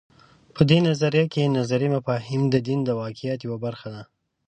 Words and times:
په 0.55 0.61
دې 0.69 0.79
نظریه 0.87 1.25
کې 1.33 1.53
نظري 1.57 1.87
مفاهیم 1.95 2.41
د 2.49 2.55
دین 2.67 2.79
د 2.85 2.89
واقعیت 3.01 3.39
یوه 3.45 3.57
برخه 3.65 3.87
ده. 3.93 4.03